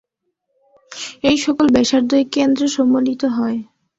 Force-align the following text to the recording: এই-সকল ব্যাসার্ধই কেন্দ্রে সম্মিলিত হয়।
এই-সকল 1.23 1.67
ব্যাসার্ধই 1.75 2.25
কেন্দ্রে 2.35 2.67
সম্মিলিত 2.67 3.21
হয়। 3.37 3.57